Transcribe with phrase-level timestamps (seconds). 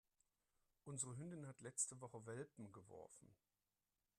[0.83, 3.35] Unsere Hündin hat letzte Woche Welpen geworfen.